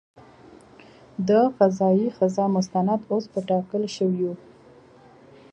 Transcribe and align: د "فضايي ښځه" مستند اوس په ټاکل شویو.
د 1.27 1.29
"فضايي 1.57 2.07
ښځه" 2.17 2.43
مستند 2.55 3.01
اوس 3.11 3.25
په 3.33 3.39
ټاکل 3.49 3.83
شویو. 3.95 4.31